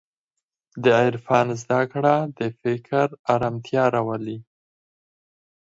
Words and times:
د 0.83 0.85
عرفان 1.01 1.47
زدهکړه 1.61 2.15
د 2.37 2.39
فکر 2.61 3.07
ارامتیا 3.33 3.83
راولي. 3.95 4.39